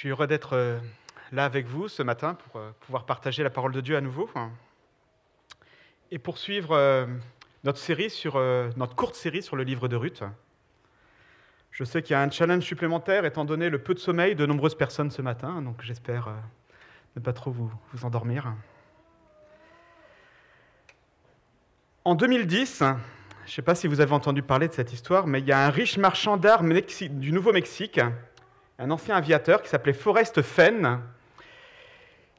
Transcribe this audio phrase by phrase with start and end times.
[0.00, 0.78] suis heureux d'être euh,
[1.30, 4.30] là avec vous ce matin pour euh, pouvoir partager la parole de Dieu à nouveau
[6.10, 7.04] et poursuivre euh,
[7.64, 8.40] notre série sur
[8.78, 10.22] notre courte série sur le livre de Ruth.
[11.70, 14.46] Je sais qu'il y a un challenge supplémentaire étant donné le peu de sommeil de
[14.46, 16.34] nombreuses personnes ce matin, donc j'espère
[17.14, 18.54] ne pas trop vous, vous endormir.
[22.06, 22.96] En 2010, je ne
[23.50, 25.68] sais pas si vous avez entendu parler de cette histoire, mais il y a un
[25.68, 28.00] riche marchand d'art du Nouveau-Mexique
[28.80, 31.00] un ancien aviateur qui s'appelait Forrest Fenn,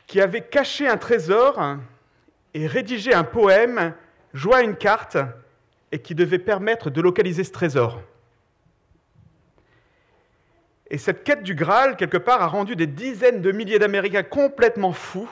[0.07, 1.77] qui avait caché un trésor
[2.55, 3.93] et rédigé un poème,
[4.33, 5.17] joint une carte,
[5.91, 8.01] et qui devait permettre de localiser ce trésor.
[10.89, 14.93] Et cette quête du Graal, quelque part, a rendu des dizaines de milliers d'Américains complètement
[14.93, 15.29] fous,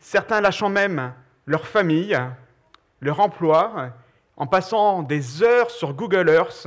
[0.00, 1.14] certains lâchant même
[1.46, 2.18] leur famille,
[3.00, 3.92] leur emploi,
[4.36, 6.66] en passant des heures sur Google Earth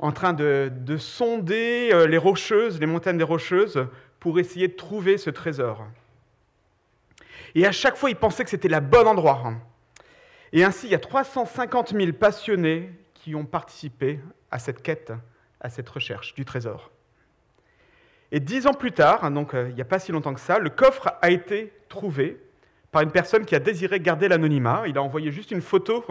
[0.00, 3.86] en train de, sonder euh, les rocheuses, les montagnes des rocheuses,
[4.18, 5.86] pour essayer de trouver ce trésor.
[7.54, 9.52] Et à chaque fois, il pensait que c'était le bon endroit.
[10.52, 14.20] Et ainsi, il y a 350 000 passionnés qui ont participé
[14.50, 15.12] à cette quête,
[15.60, 16.90] à cette recherche du trésor.
[18.32, 20.58] Et dix ans plus tard, donc euh, il n'y a pas si longtemps que ça,
[20.58, 22.40] le coffre a été trouvé
[22.90, 24.84] par une personne qui a désiré garder l'anonymat.
[24.86, 26.04] Il a envoyé juste une photo.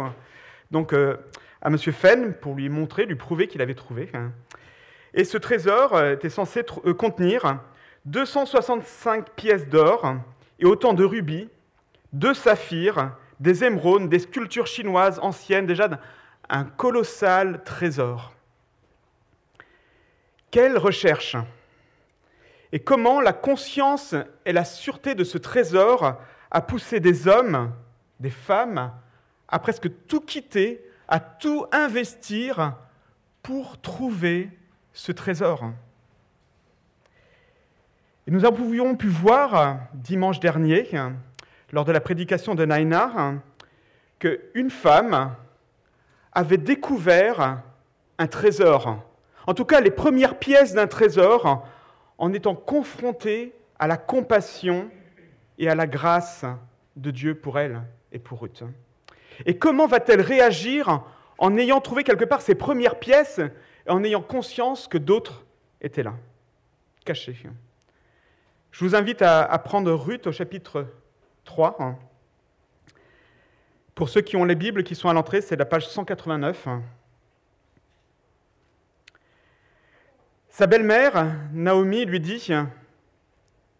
[0.69, 1.17] Donc, euh,
[1.61, 1.77] à M.
[1.77, 4.09] Fenn pour lui montrer, lui prouver qu'il avait trouvé.
[4.13, 4.31] Hein.
[5.13, 7.59] Et ce trésor euh, était censé euh, contenir
[8.05, 10.15] 265 pièces d'or
[10.59, 11.49] et autant de rubis,
[12.13, 15.89] de saphirs, des émeraudes, des sculptures chinoises anciennes, déjà
[16.49, 18.33] un colossal trésor.
[20.51, 21.37] Quelle recherche
[22.71, 24.15] Et comment la conscience
[24.45, 26.19] et la sûreté de ce trésor
[26.51, 27.71] a poussé des hommes,
[28.19, 28.91] des femmes,
[29.47, 32.75] à presque tout quitter à tout investir
[33.41, 34.49] pour trouver
[34.93, 35.71] ce trésor.
[38.27, 40.87] Et nous avions pu voir dimanche dernier,
[41.71, 43.33] lors de la prédication de Nainar,
[44.19, 45.35] qu'une femme
[46.31, 47.63] avait découvert
[48.19, 49.03] un trésor,
[49.47, 51.67] en tout cas les premières pièces d'un trésor,
[52.19, 54.91] en étant confrontée à la compassion
[55.57, 56.45] et à la grâce
[56.95, 57.81] de Dieu pour elle
[58.11, 58.63] et pour Ruth.
[59.45, 61.03] Et comment va-t-elle réagir
[61.37, 63.39] en ayant trouvé quelque part ses premières pièces
[63.87, 65.45] et en ayant conscience que d'autres
[65.81, 66.13] étaient là,
[67.05, 67.35] cachés?
[68.71, 70.87] Je vous invite à, prendre Ruth au chapitre
[71.45, 71.97] 3.
[73.95, 76.67] Pour ceux qui ont les Bibles qui sont à l'entrée, c'est la page 189.
[80.49, 82.49] Sa belle-mère, Naomi, lui dit,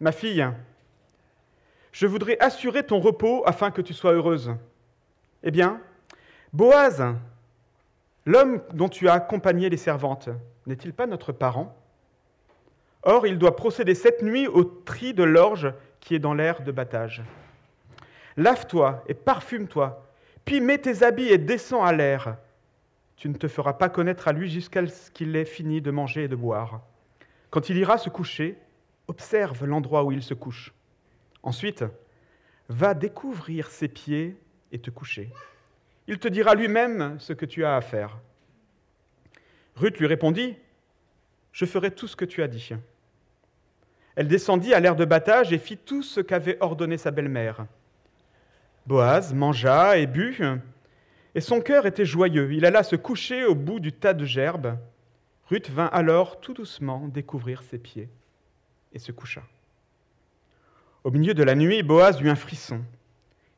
[0.00, 0.46] Ma fille,
[1.92, 4.54] je voudrais assurer ton repos afin que tu sois heureuse.
[5.42, 5.80] Eh bien,
[6.52, 7.02] Boaz,
[8.26, 10.28] l'homme dont tu as accompagné les servantes,
[10.66, 11.76] n'est-il pas notre parent?
[13.02, 16.72] Or, il doit procéder cette nuit au tri de l'orge qui est dans l'air de
[16.72, 17.22] battage.
[18.36, 20.06] Lave-toi et parfume-toi,
[20.44, 22.36] puis mets tes habits et descends à l'air.
[23.16, 26.24] Tu ne te feras pas connaître à lui jusqu'à ce qu'il ait fini de manger
[26.24, 26.80] et de boire.
[27.50, 28.58] Quand il ira se coucher,
[29.08, 30.72] observe l'endroit où il se couche.
[31.42, 31.84] Ensuite,
[32.68, 34.36] va découvrir ses pieds
[34.72, 35.30] et te coucher.
[36.06, 38.18] Il te dira lui-même ce que tu as à faire.
[39.76, 40.56] Ruth lui répondit,
[41.52, 42.70] Je ferai tout ce que tu as dit.
[44.16, 47.66] Elle descendit à l'air de battage et fit tout ce qu'avait ordonné sa belle-mère.
[48.86, 50.42] Boaz mangea et but,
[51.34, 52.52] et son cœur était joyeux.
[52.52, 54.76] Il alla se coucher au bout du tas de gerbes.
[55.46, 58.08] Ruth vint alors tout doucement découvrir ses pieds
[58.92, 59.42] et se coucha.
[61.04, 62.82] Au milieu de la nuit, Boaz eut un frisson.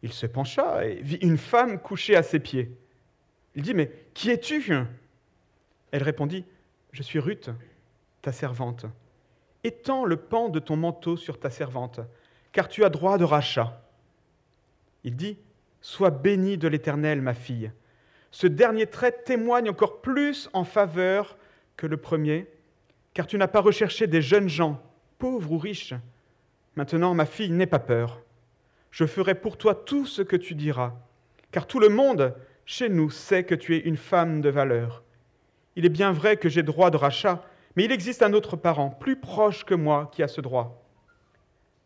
[0.02, 2.76] Il se pencha et vit une femme couchée à ses pieds.
[3.54, 4.72] Il dit, mais qui es-tu?
[5.90, 6.44] Elle répondit,
[6.92, 7.50] je suis Ruth,
[8.20, 8.86] ta servante.
[9.64, 12.00] Étends le pan de ton manteau sur ta servante,
[12.50, 13.80] car tu as droit de rachat.
[15.04, 15.38] Il dit,
[15.80, 17.72] Sois bénie de l'Éternel, ma fille.
[18.30, 21.36] Ce dernier trait témoigne encore plus en faveur
[21.76, 22.48] que le premier,
[23.14, 24.80] car tu n'as pas recherché des jeunes gens,
[25.18, 25.94] pauvres ou riches.
[26.76, 28.22] Maintenant, ma fille, n'aie pas peur
[28.92, 30.92] je ferai pour toi tout ce que tu diras,
[31.50, 35.02] car tout le monde chez nous sait que tu es une femme de valeur.
[35.74, 37.44] Il est bien vrai que j'ai droit de rachat,
[37.74, 40.86] mais il existe un autre parent, plus proche que moi, qui a ce droit.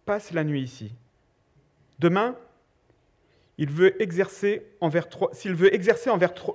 [0.04, 0.94] Passe la nuit ici.
[2.00, 2.36] Demain,
[3.56, 5.06] s'il veut exercer envers,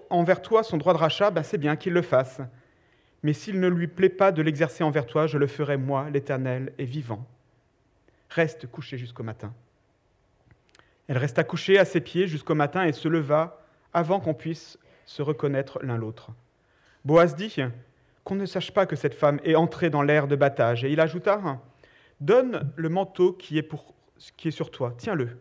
[0.09, 2.42] envers, toi son droit de rachat, ben c'est bien qu'il le fasse.
[3.24, 6.74] Mais s'il ne lui plaît pas de l'exercer envers toi, je le ferai moi, l'Éternel,
[6.77, 7.25] et vivant.
[8.30, 9.53] Reste couché jusqu'au matin.
[11.11, 13.59] Elle resta couchée à ses pieds jusqu'au matin et se leva
[13.91, 16.31] avant qu'on puisse se reconnaître l'un l'autre.
[17.03, 17.53] Boaz dit
[18.23, 20.85] qu'on ne sache pas que cette femme est entrée dans l'air de battage.
[20.85, 21.59] Et il ajouta
[22.21, 25.37] Donne le manteau qui est, sur toi, tiens-le.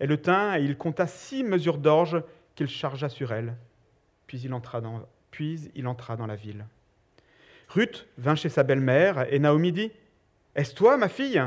[0.00, 2.20] Elle le tint et il compta six mesures d'orge
[2.56, 3.56] qu'il chargea sur elle.
[4.26, 4.82] Puis il entra
[5.30, 6.66] puis il entra dans la ville.
[7.68, 9.92] Ruth vint chez sa belle-mère et Naomi dit
[10.56, 11.40] Est-ce toi, ma fille?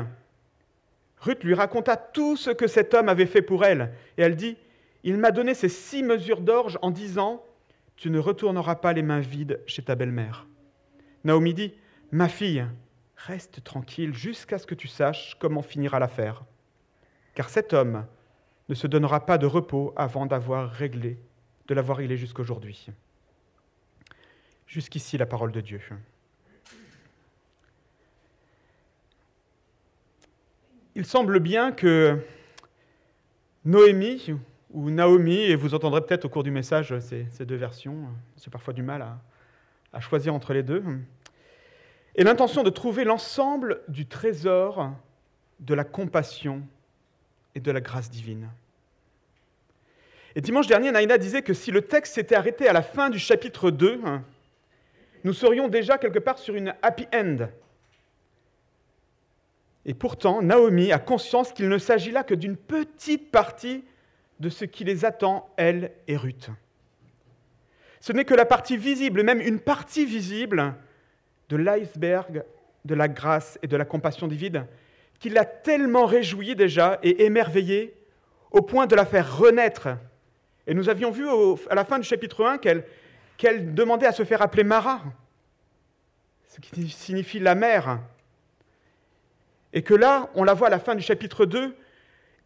[1.22, 4.56] Ruth lui raconta tout ce que cet homme avait fait pour elle, et elle dit
[5.04, 7.44] Il m'a donné ces six mesures d'orge en disant
[7.96, 10.48] Tu ne retourneras pas les mains vides chez ta belle-mère.
[11.22, 11.74] Naomi dit
[12.10, 12.66] Ma fille,
[13.16, 16.42] reste tranquille jusqu'à ce que tu saches comment finira l'affaire.
[17.36, 18.04] Car cet homme
[18.68, 21.20] ne se donnera pas de repos avant d'avoir réglé,
[21.68, 22.88] de l'avoir réglé jusqu'aujourd'hui.
[24.66, 25.80] Jusqu'ici la parole de Dieu.
[30.94, 32.18] Il semble bien que
[33.64, 34.34] Noémie
[34.72, 38.74] ou Naomi, et vous entendrez peut-être au cours du message ces, deux versions, c'est parfois
[38.74, 39.06] du mal
[39.92, 40.82] à, choisir entre les deux,
[42.14, 44.90] et l'intention de trouver l'ensemble du trésor
[45.60, 46.62] de la compassion
[47.54, 48.50] et de la grâce divine.
[50.34, 53.18] Et dimanche dernier, Naïna disait que si le texte s'était arrêté à la fin du
[53.18, 54.00] chapitre 2,
[55.24, 57.48] nous serions déjà quelque part sur une happy end.
[59.84, 63.84] Et pourtant, Naomi a conscience qu'il ne s'agit là que d'une petite partie
[64.38, 66.50] de ce qui les attend, elle et Ruth.
[68.00, 70.74] Ce n'est que la partie visible, même une partie visible
[71.48, 72.44] de l'iceberg
[72.84, 74.66] de la grâce et de la compassion divine,
[75.20, 77.94] qui l'a tellement réjouie déjà et émerveillée
[78.50, 79.88] au point de la faire renaître.
[80.66, 81.26] Et nous avions vu
[81.70, 85.00] à la fin du chapitre 1 qu'elle demandait à se faire appeler Mara,
[86.48, 88.00] ce qui signifie la mère.
[89.72, 91.76] Et que là, on la voit à la fin du chapitre 2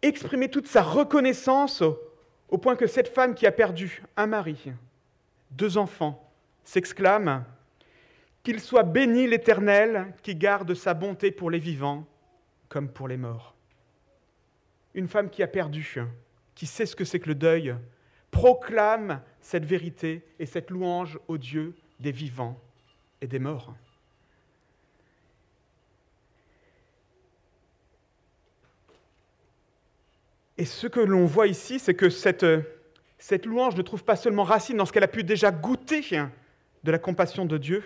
[0.02, 1.82] exprimer toute sa reconnaissance
[2.48, 4.70] au point que cette femme qui a perdu un mari,
[5.50, 6.30] deux enfants,
[6.64, 7.44] s'exclame
[8.42, 12.06] qu'il soit béni l'Éternel qui garde sa bonté pour les vivants
[12.68, 13.54] comme pour les morts.
[14.94, 15.96] Une femme qui a perdu,
[16.54, 17.74] qui sait ce que c'est que le deuil,
[18.30, 22.60] proclame cette vérité et cette louange au Dieu des vivants
[23.20, 23.74] et des morts.
[30.58, 32.46] Et ce que l'on voit ici, c'est que cette,
[33.18, 36.02] cette louange ne trouve pas seulement racine dans ce qu'elle a pu déjà goûter
[36.82, 37.82] de la compassion de Dieu,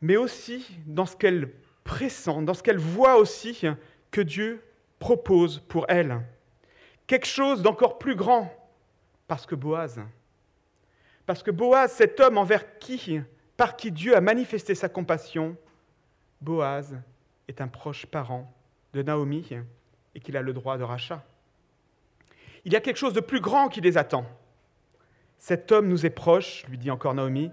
[0.00, 1.50] mais aussi dans ce qu'elle
[1.84, 3.62] pressent, dans ce qu'elle voit aussi
[4.10, 4.62] que Dieu
[4.98, 6.20] propose pour elle.
[7.06, 8.52] Quelque chose d'encore plus grand,
[9.26, 10.00] parce que Boaz,
[11.24, 13.20] parce que Boaz, cet homme envers qui,
[13.56, 15.56] par qui Dieu a manifesté sa compassion,
[16.40, 16.96] Boaz
[17.48, 18.52] est un proche parent
[18.92, 19.48] de Naomi
[20.14, 21.24] et qu'il a le droit de rachat.
[22.64, 24.24] Il y a quelque chose de plus grand qui les attend.
[25.38, 27.50] Cet homme nous est proche, lui dit encore Naomi,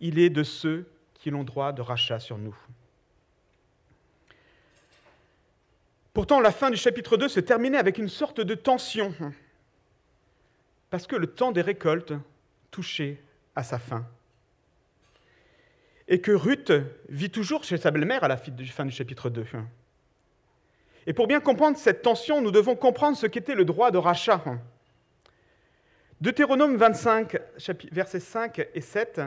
[0.00, 2.56] il est de ceux qui l'ont droit de rachat sur nous.
[6.12, 9.14] Pourtant, la fin du chapitre 2 se terminait avec une sorte de tension,
[10.90, 12.12] parce que le temps des récoltes
[12.70, 13.22] touchait
[13.54, 14.06] à sa fin.
[16.08, 16.72] Et que Ruth
[17.08, 19.46] vit toujours chez sa belle-mère à la fin du chapitre 2.
[21.06, 24.42] Et pour bien comprendre cette tension, nous devons comprendre ce qu'était le droit de rachat.
[26.20, 27.38] Deutéronome 25,
[27.90, 29.22] versets 5 et 7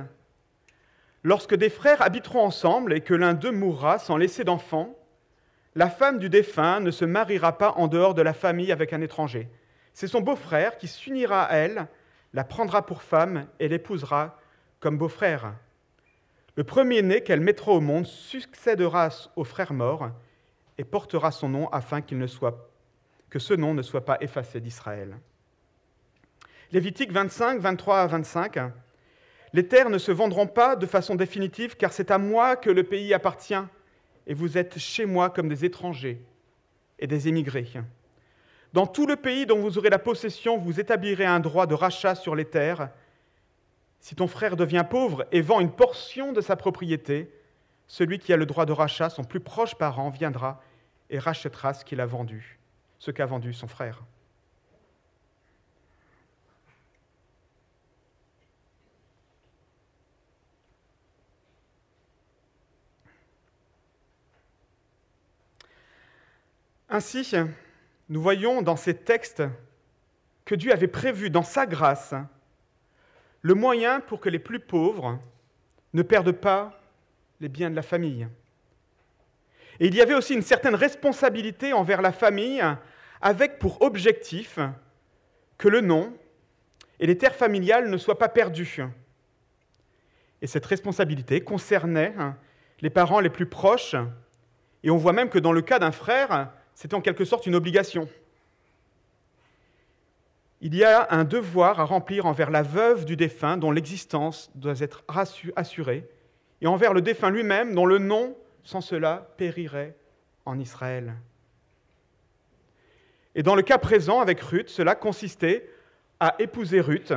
[1.23, 4.95] Lorsque des frères habiteront ensemble et que l'un d'eux mourra sans laisser d'enfant,
[5.73, 9.01] la femme du défunt ne se mariera pas en dehors de la famille avec un
[9.01, 9.48] étranger.
[9.93, 11.88] C'est son beau-frère qui s'unira à elle,
[12.33, 14.38] la prendra pour femme et l'épousera
[14.79, 15.53] comme beau-frère.
[16.55, 20.09] Le premier-né qu'elle mettra au monde succédera au frère mort
[20.77, 25.18] et portera son nom afin que ce nom ne soit pas effacé d'Israël.
[26.72, 28.58] Lévitique 25, 23 à 25.
[29.53, 32.84] Les terres ne se vendront pas de façon définitive, car c'est à moi que le
[32.84, 33.53] pays appartient,
[34.25, 36.20] et vous êtes chez moi comme des étrangers
[36.98, 37.68] et des émigrés.
[38.74, 42.15] Dans tout le pays dont vous aurez la possession, vous établirez un droit de rachat
[42.15, 42.89] sur les terres.
[44.00, 47.32] Si ton frère devient pauvre et vend une portion de sa propriété,
[47.93, 50.63] celui qui a le droit de rachat, son plus proche parent, viendra
[51.12, 52.57] et rachètera ce qu'il a vendu,
[52.97, 54.01] ce qu'a vendu son frère.
[66.89, 67.35] Ainsi,
[68.09, 69.43] nous voyons dans ces textes
[70.45, 72.15] que Dieu avait prévu dans sa grâce
[73.43, 75.19] le moyen pour que les plus pauvres
[75.93, 76.79] ne perdent pas
[77.43, 78.25] les biens de la famille.
[79.81, 82.63] Et il y avait aussi une certaine responsabilité envers la famille
[83.21, 84.59] avec pour objectif
[85.57, 86.13] que le nom
[87.01, 88.79] et les terres familiales ne soient pas perdus.
[90.41, 92.13] Et cette responsabilité concernait
[92.79, 93.95] les parents les plus proches
[94.81, 97.55] Et on voit même que dans le cas d'un frère, c'est en quelque sorte une
[97.55, 98.07] obligation.
[100.62, 104.79] Il y a un devoir à remplir envers la veuve du défunt dont l'existence doit
[104.79, 105.03] être
[105.55, 106.07] assurée,
[106.63, 109.98] et envers le défunt lui-même dont le nom, sans cela, périrait
[110.46, 111.13] en Israël.
[113.36, 115.70] Et dans le cas présent avec Ruth, cela consistait
[116.22, 117.13] à épouser Ruth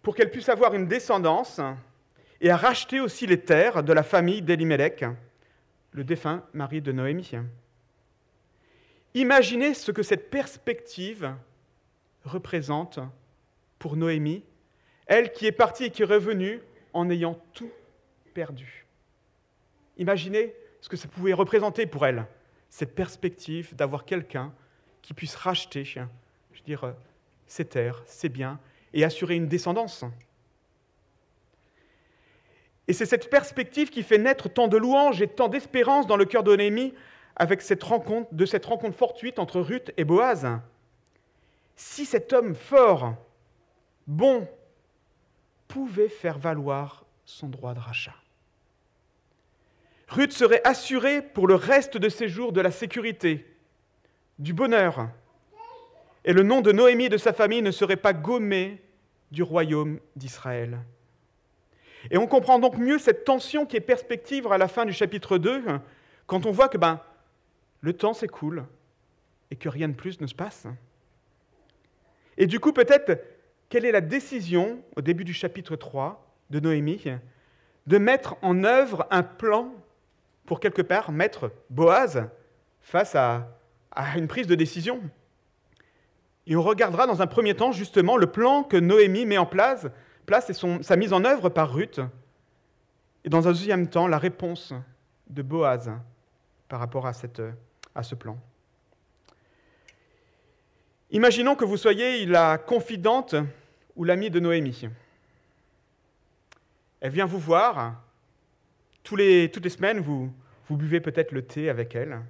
[0.00, 1.60] pour qu'elle puisse avoir une descendance
[2.40, 5.04] et à racheter aussi les terres de la famille d'Elimelech,
[5.92, 7.32] le défunt mari de Noémie.
[9.12, 11.34] Imaginez ce que cette perspective
[12.24, 12.98] représente
[13.78, 14.42] pour Noémie,
[15.06, 16.62] elle qui est partie et qui est revenue
[16.98, 17.70] en ayant tout
[18.34, 18.86] perdu.
[19.96, 22.26] Imaginez ce que ça pouvait représenter pour elle,
[22.70, 24.52] cette perspective d'avoir quelqu'un
[25.00, 26.94] qui puisse racheter, je dire,
[27.46, 28.58] ses terres, ses biens,
[28.92, 30.04] et assurer une descendance.
[32.88, 36.24] Et c'est cette perspective qui fait naître tant de louanges et tant d'espérance dans le
[36.24, 36.56] cœur de
[37.36, 40.48] avec cette rencontre, de cette rencontre fortuite entre Ruth et Boaz.
[41.76, 43.14] Si cet homme fort,
[44.06, 44.48] bon,
[45.68, 48.14] pouvait faire valoir son droit de rachat.
[50.08, 53.46] Ruth serait assurée pour le reste de ses jours de la sécurité,
[54.38, 55.10] du bonheur,
[56.24, 58.82] et le nom de Noémie et de sa famille ne serait pas gommé
[59.30, 60.78] du royaume d'Israël.
[62.10, 65.36] Et on comprend donc mieux cette tension qui est perspective à la fin du chapitre
[65.36, 65.64] 2,
[66.26, 67.00] quand on voit que ben,
[67.80, 68.64] le temps s'écoule
[69.50, 70.66] et que rien de plus ne se passe.
[72.36, 73.20] Et du coup, peut-être,
[73.68, 77.04] quelle est la décision au début du chapitre 3 de Noémie
[77.86, 79.72] De mettre en œuvre un plan
[80.46, 82.28] pour quelque part mettre Boaz
[82.80, 83.48] face à,
[84.16, 85.00] une prise de décision?
[86.46, 89.86] Et on regardera dans un premier temps justement le plan que Noémie met en place,
[90.24, 92.00] place et sa mise en œuvre par Ruth.
[93.24, 94.72] Et dans un deuxième temps, la réponse
[95.28, 95.90] de Boaz
[96.68, 98.38] par rapport à ce plan.
[101.10, 103.34] Imaginons que vous soyez la confidente
[103.98, 104.88] ou l'amie de Noémie.
[107.00, 108.00] Elle vient vous voir
[109.02, 110.32] toutes les semaines, vous,
[110.70, 112.20] buvez peut-être le thé avec elle.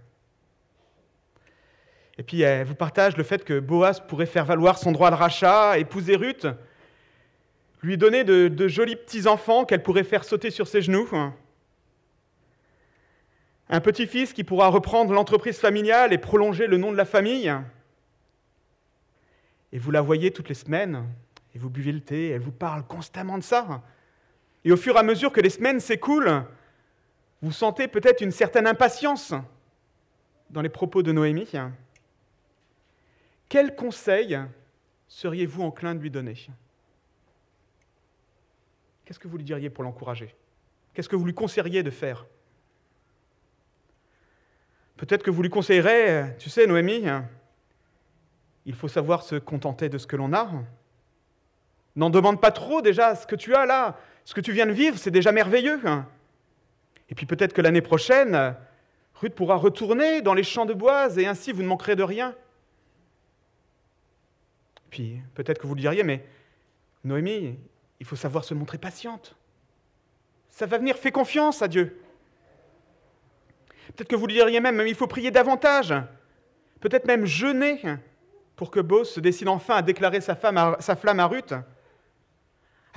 [2.16, 5.16] Et puis elle vous partage le fait que Boaz pourrait faire valoir son droit de
[5.16, 6.46] rachat, épouser Ruth,
[7.82, 11.08] lui donner de, de jolis petits-enfants qu'elle pourrait faire sauter sur ses genoux.
[13.68, 17.52] Un petit-fils qui pourra reprendre l'entreprise familiale et prolonger le nom de la famille.
[19.72, 21.04] Et vous la voyez toutes les semaines,
[21.58, 23.82] vous buvez le thé, elle vous parle constamment de ça.
[24.64, 26.44] Et au fur et à mesure que les semaines s'écoulent,
[27.42, 29.34] vous sentez peut-être une certaine impatience
[30.50, 31.50] dans les propos de Noémie.
[33.48, 34.38] Quel conseil
[35.06, 36.34] seriez-vous enclin de lui donner?
[39.04, 40.34] Qu'est-ce que vous lui diriez pour l'encourager?
[40.92, 42.26] Qu'est-ce que vous lui conseilleriez de faire?
[44.96, 47.04] Peut-être que vous lui conseillerez, tu sais, Noémie,
[48.66, 50.50] il faut savoir se contenter de ce que l'on a.
[51.98, 54.72] N'en demande pas trop déjà ce que tu as là, ce que tu viens de
[54.72, 55.80] vivre, c'est déjà merveilleux.
[57.10, 58.54] Et puis peut-être que l'année prochaine,
[59.16, 62.36] Ruth pourra retourner dans les champs de bois et ainsi vous ne manquerez de rien.
[64.90, 66.24] Puis peut-être que vous le diriez, mais
[67.02, 67.58] Noémie,
[67.98, 69.34] il faut savoir se montrer patiente.
[70.50, 72.00] Ça va venir, fais confiance à Dieu.
[73.96, 75.92] Peut-être que vous le diriez même, il faut prier davantage.
[76.78, 77.82] Peut-être même jeûner
[78.54, 81.54] pour que Bose se décide enfin à déclarer sa flamme à Ruth.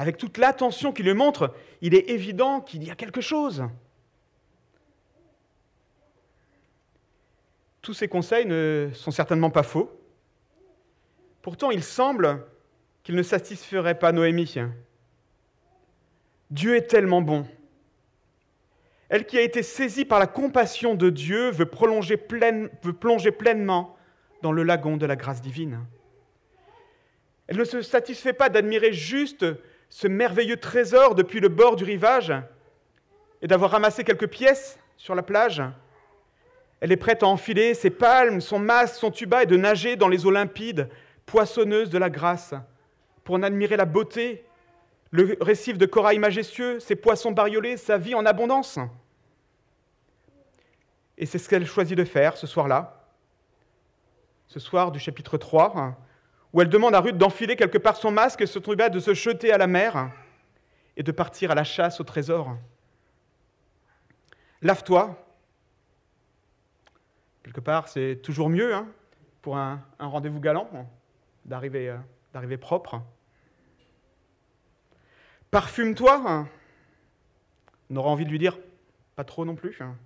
[0.01, 3.63] Avec toute l'attention qu'il lui montre, il est évident qu'il y a quelque chose.
[7.83, 9.91] Tous ces conseils ne sont certainement pas faux.
[11.43, 12.43] Pourtant, il semble
[13.03, 14.55] qu'ils ne satisferaient pas Noémie.
[16.49, 17.45] Dieu est tellement bon.
[19.07, 22.19] Elle qui a été saisie par la compassion de Dieu veut, prolonger
[22.81, 23.95] veut plonger pleinement
[24.41, 25.85] dans le lagon de la grâce divine.
[27.45, 29.45] Elle ne se satisfait pas d'admirer juste
[29.91, 32.33] ce merveilleux trésor depuis le bord du rivage
[33.41, 35.61] et d'avoir ramassé quelques pièces sur la plage.
[36.79, 40.07] Elle est prête à enfiler ses palmes, son masque, son tuba et de nager dans
[40.07, 40.89] les eaux limpides,
[41.25, 42.53] poissonneuses de la grâce,
[43.25, 44.45] pour en admirer la beauté,
[45.11, 48.79] le récif de corail majestueux, ses poissons bariolés, sa vie en abondance.
[51.17, 53.05] Et c'est ce qu'elle choisit de faire ce soir-là,
[54.47, 55.97] ce soir du chapitre 3,
[56.53, 59.13] où elle demande à Ruth d'enfiler quelque part son masque et se tuba, de se
[59.13, 60.11] jeter à la mer
[60.97, 62.57] et de partir à la chasse au trésor.
[64.61, 65.17] Lave-toi,
[67.43, 68.87] Quelque part, c'est toujours mieux hein,
[69.41, 70.69] pour un, rendez-vous galant
[71.43, 71.97] d'arriver, euh,
[72.33, 73.01] d'arriver propre.
[75.49, 76.23] Parfume-toi.
[76.25, 76.47] Hein.
[77.89, 78.57] On aura envie de lui dire,
[79.15, 79.81] pas trop non plus.
[79.81, 79.97] Hein.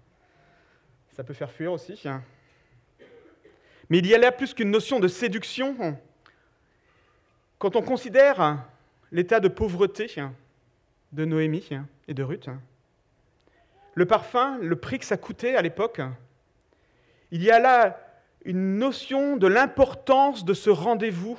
[1.11, 2.01] ça peut faire fuir aussi.
[3.89, 5.99] Mais il y a là plus qu'une notion de séduction.
[7.57, 8.65] Quand on considère
[9.11, 10.13] l'état de pauvreté
[11.11, 11.69] de Noémie
[12.07, 12.49] et de Ruth,
[13.93, 16.01] le parfum, le prix que ça coûtait à l'époque,
[17.31, 17.99] il y a là
[18.43, 21.37] une notion de l'importance de ce rendez-vous,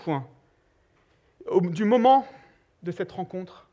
[1.63, 2.27] du moment
[2.83, 3.69] de cette rencontre,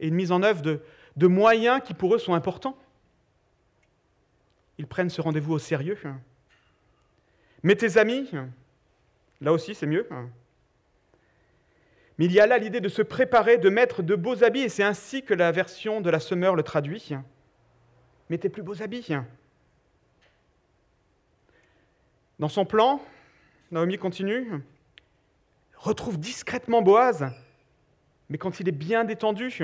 [0.00, 2.76] et une mise en œuvre de, moyens qui pour eux sont importants.
[4.76, 5.98] Ils prennent ce rendez-vous au sérieux.
[7.62, 8.30] Mais tes amis,
[9.40, 10.08] là aussi c'est mieux.
[12.18, 14.68] Mais il y a là l'idée de se préparer, de mettre de beaux habits, et
[14.68, 17.10] c'est ainsi que la version de la semeur le traduit.
[18.28, 19.14] Mets tes plus beaux habits.
[22.38, 23.00] Dans son plan,
[23.70, 24.48] Naomi continue,
[25.76, 27.26] retrouve discrètement Boaz,
[28.28, 29.56] mais quand il est bien détendu,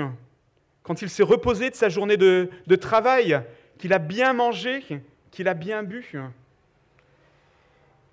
[0.83, 3.41] quand il s'est reposé de sa journée de, de travail,
[3.77, 4.83] qu'il a bien mangé,
[5.31, 6.05] qu'il a bien bu.
[6.13, 6.21] Il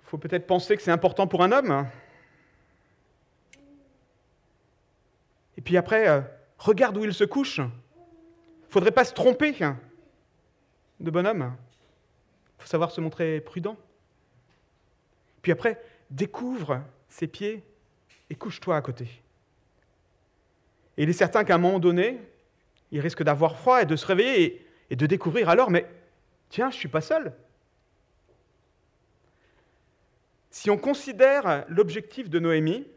[0.03, 1.87] faut peut-être penser que c'est important pour un homme.
[5.63, 6.21] Puis après, euh,
[6.57, 7.61] regarde où il se couche.
[8.69, 9.53] Faudrait pas se tromper
[10.99, 11.55] de bonhomme.
[12.57, 13.77] Faut savoir se montrer prudent.
[15.41, 17.63] Puis après, découvre ses pieds
[18.29, 19.05] et couche-toi à côté.
[20.97, 22.19] Et il est certain qu'à un moment donné,
[22.91, 25.87] il risque d'avoir froid et de se réveiller et, de découvrir alors, mais
[26.49, 27.33] tiens, je ne suis pas seul.
[30.51, 32.87] Si on considère l'objectif de Noémie,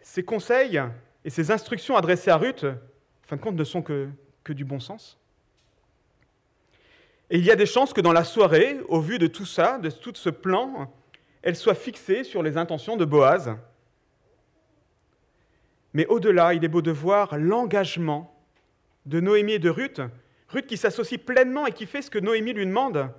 [0.00, 0.82] ses conseils
[1.26, 4.08] et ses instructions adressées à Ruth, en fin de compte, ne sont que,
[4.44, 5.18] que du bon sens.
[7.30, 9.78] Et il y a des chances que dans la soirée, au vu de tout ça,
[9.78, 10.88] de tout ce plan,
[11.42, 13.56] elle soit fixée sur les intentions de Boaz.
[15.94, 18.32] Mais au-delà, il est beau de voir l'engagement
[19.04, 20.00] de Noémie et de Ruth,
[20.50, 23.10] Ruth qui s'associe pleinement et qui fait ce que Noémie lui demande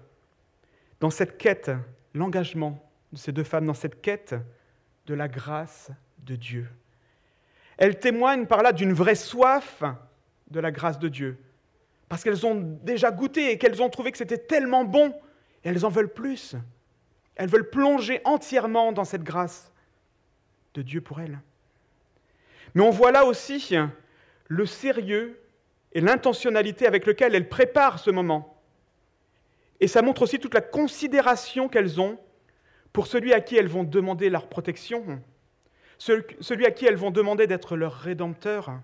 [1.02, 1.72] dans cette quête,
[2.14, 4.34] l'engagement de ces deux femmes dans cette quête
[5.08, 6.68] de la grâce de Dieu.
[7.78, 9.84] Elles témoignent par là d'une vraie soif
[10.50, 11.38] de la grâce de Dieu,
[12.10, 15.10] parce qu'elles ont déjà goûté et qu'elles ont trouvé que c'était tellement bon,
[15.64, 16.56] et elles en veulent plus.
[17.36, 19.72] Elles veulent plonger entièrement dans cette grâce
[20.74, 21.40] de Dieu pour elles.
[22.74, 23.76] Mais on voit là aussi
[24.48, 25.40] le sérieux
[25.94, 28.62] et l'intentionnalité avec lequel elles préparent ce moment.
[29.80, 32.18] Et ça montre aussi toute la considération qu'elles ont
[32.94, 35.22] pour celui à qui elles vont demander leur protection,
[35.98, 38.80] celui à qui elles vont demander d'être leur rédempteur,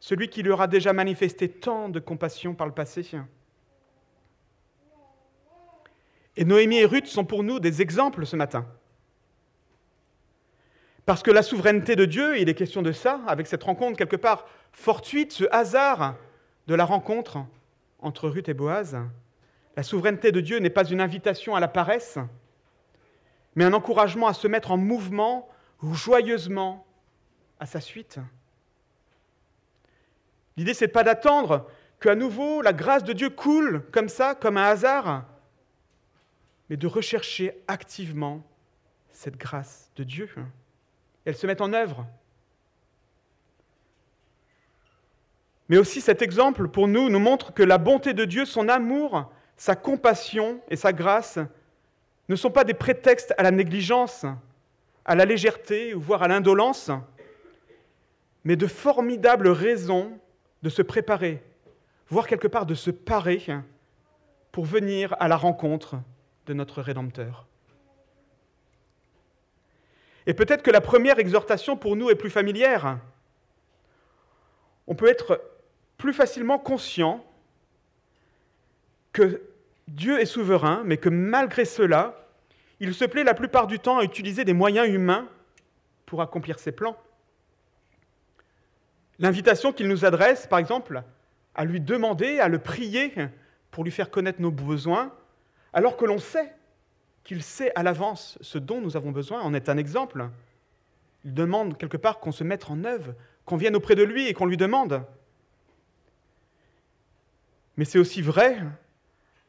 [0.00, 3.06] celui qui leur a déjà manifesté tant de compassion par le passé.
[6.36, 8.66] Et Noémie et Ruth sont pour nous des exemples ce matin.
[11.06, 14.16] Parce que la souveraineté de Dieu, il est question de ça, avec cette rencontre quelque
[14.16, 16.16] part fortuite, ce hasard
[16.66, 17.38] de la rencontre
[17.98, 18.96] entre Ruth et Boaz.
[19.76, 22.18] La souveraineté de Dieu n'est pas une invitation à la paresse,
[23.54, 25.48] mais un encouragement à se mettre en mouvement
[25.82, 26.86] joyeusement
[27.60, 28.18] à sa suite.
[30.56, 31.68] L'idée, c'est pas d'attendre
[32.00, 35.24] qu'à nouveau la grâce de Dieu coule comme ça, comme un hasard,
[36.70, 38.42] mais de rechercher activement
[39.10, 40.28] cette grâce de Dieu
[41.24, 42.06] elles se mettent en œuvre.
[45.68, 49.32] Mais aussi cet exemple pour nous nous montre que la bonté de Dieu, son amour,
[49.56, 51.38] sa compassion et sa grâce
[52.28, 54.26] ne sont pas des prétextes à la négligence,
[55.04, 56.90] à la légèreté voire à l'indolence,
[58.44, 60.18] mais de formidables raisons
[60.62, 61.42] de se préparer,
[62.08, 63.46] voire quelque part de se parer
[64.52, 65.96] pour venir à la rencontre
[66.46, 67.46] de notre Rédempteur.
[70.26, 72.98] Et peut-être que la première exhortation pour nous est plus familière.
[74.86, 75.42] On peut être
[75.98, 77.24] plus facilement conscient
[79.12, 79.42] que
[79.86, 82.23] Dieu est souverain, mais que malgré cela,
[82.80, 85.28] il se plaît la plupart du temps à utiliser des moyens humains
[86.06, 86.96] pour accomplir ses plans.
[89.18, 91.02] L'invitation qu'il nous adresse, par exemple,
[91.54, 93.14] à lui demander, à le prier
[93.70, 95.14] pour lui faire connaître nos besoins,
[95.72, 96.52] alors que l'on sait
[97.22, 100.28] qu'il sait à l'avance ce dont nous avons besoin, en est un exemple.
[101.24, 104.34] Il demande quelque part qu'on se mette en œuvre, qu'on vienne auprès de lui et
[104.34, 105.02] qu'on lui demande.
[107.76, 108.58] Mais c'est aussi vrai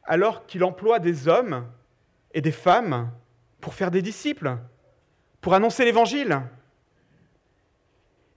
[0.04, 1.66] alors qu'il emploie des hommes
[2.36, 3.10] et des femmes
[3.62, 4.58] pour faire des disciples,
[5.40, 6.42] pour annoncer l'Évangile.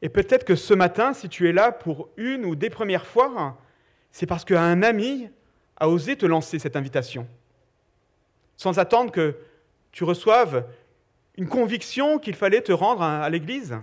[0.01, 3.57] Et peut-être que ce matin, si tu es là pour une ou des premières fois,
[4.11, 5.29] c'est parce qu'un ami
[5.75, 7.27] a osé te lancer cette invitation
[8.55, 9.35] sans attendre que
[9.91, 10.65] tu reçoives
[11.35, 13.77] une conviction qu'il fallait te rendre à l'Église.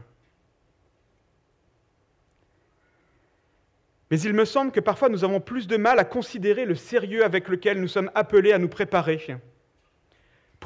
[4.10, 7.24] Mais il me semble que parfois nous avons plus de mal à considérer le sérieux
[7.24, 9.40] avec lequel nous sommes appelés à nous préparer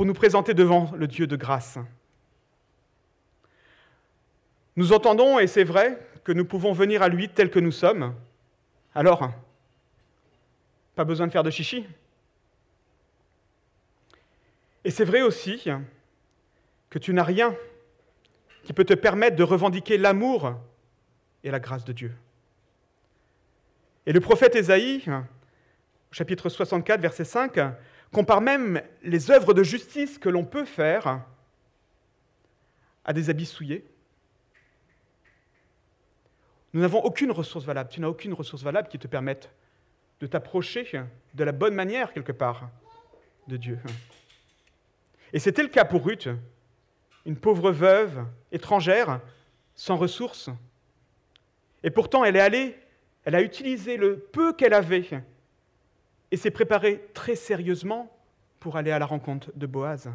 [0.01, 1.79] pour nous présenter devant le Dieu de grâce.
[4.75, 8.15] Nous entendons, et c'est vrai, que nous pouvons venir à lui tel que nous sommes.
[8.95, 9.31] Alors,
[10.95, 11.87] pas besoin de faire de chichi.
[14.85, 15.69] Et c'est vrai aussi
[16.89, 17.55] que tu n'as rien
[18.63, 20.55] qui peut te permettre de revendiquer l'amour
[21.45, 22.13] et la grâce de Dieu.
[24.07, 25.05] Et le prophète Ésaïe,
[26.11, 27.59] chapitre 64, verset 5,
[28.13, 31.25] compare même les œuvres de justice que l'on peut faire
[33.05, 33.85] à des habits souillés.
[36.73, 37.91] Nous n'avons aucune ressource valable.
[37.91, 39.51] Tu n'as aucune ressource valable qui te permette
[40.21, 41.03] de t'approcher
[41.35, 42.69] de la bonne manière, quelque part,
[43.49, 43.79] de Dieu.
[45.33, 46.29] Et c'était le cas pour Ruth,
[47.27, 49.21] une pauvre veuve, étrangère,
[49.75, 50.51] sans ressources.
[51.83, 52.79] Et pourtant, elle est allée,
[53.25, 55.25] elle a utilisé le peu qu'elle avait
[56.31, 58.17] et s'est préparée très sérieusement
[58.59, 60.11] pour aller à la rencontre de Boaz.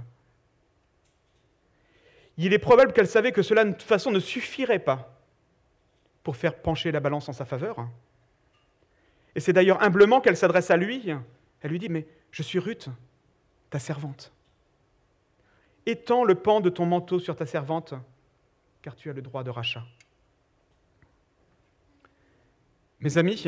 [2.37, 5.21] Il est probable qu'elle savait que cela de toute façon ne suffirait pas
[6.23, 7.87] pour faire pencher la balance en sa faveur.
[9.35, 11.11] Et c'est d'ailleurs humblement qu'elle s'adresse à lui.
[11.61, 12.89] Elle lui dit, mais je suis Ruth,
[13.69, 14.31] ta servante.
[15.85, 17.93] Étends le pan de ton manteau sur ta servante,
[18.81, 19.83] car tu as le droit de rachat.
[22.99, 23.45] Mes amis,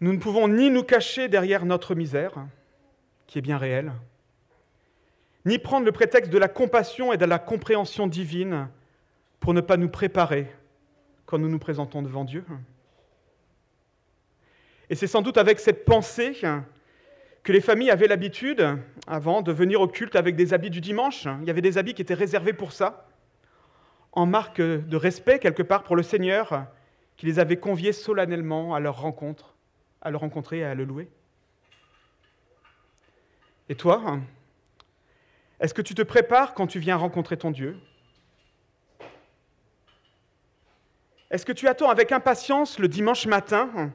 [0.00, 2.34] nous ne pouvons ni nous cacher derrière notre misère,
[3.26, 3.92] qui est bien réelle,
[5.44, 8.68] ni prendre le prétexte de la compassion et de la compréhension divine
[9.40, 10.52] pour ne pas nous préparer
[11.24, 12.44] quand nous nous présentons devant Dieu.
[14.90, 16.40] Et c'est sans doute avec cette pensée
[17.42, 18.64] que les familles avaient l'habitude,
[19.06, 21.26] avant, de venir au culte avec des habits du dimanche.
[21.40, 23.08] Il y avait des habits qui étaient réservés pour ça,
[24.12, 26.66] en marque de respect quelque part pour le Seigneur,
[27.16, 29.55] qui les avait conviés solennellement à leur rencontre,
[30.06, 31.08] à le rencontrer et à le louer.
[33.68, 34.20] Et toi,
[35.58, 37.76] est-ce que tu te prépares quand tu viens rencontrer ton Dieu?
[41.28, 43.92] Est-ce que tu attends avec impatience le dimanche matin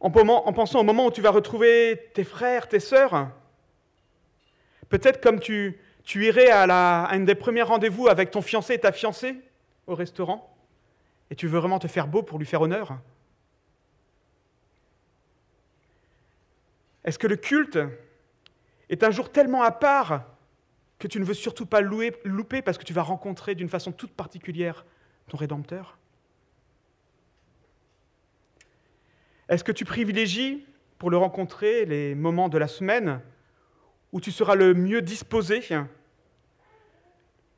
[0.00, 3.28] en, pensant au moment où tu vas retrouver tes frères, tes sœurs?
[4.88, 5.78] Peut-être comme tu,
[6.14, 9.36] irais à, la, à un des premiers rendez-vous avec ton fiancé et ta fiancée
[9.86, 10.56] au restaurant
[11.30, 12.98] et tu veux vraiment te faire beau pour lui faire honneur?
[17.08, 17.78] Est-ce que le culte
[18.90, 20.26] est un jour tellement à part
[20.98, 24.12] que tu ne veux surtout pas louper parce que tu vas rencontrer d'une façon toute
[24.12, 24.84] particulière
[25.26, 25.96] ton Rédempteur?
[29.48, 30.66] Est-ce que tu privilégies
[30.98, 33.22] pour le rencontrer les moments de la semaine
[34.12, 35.62] où tu seras le mieux disposé,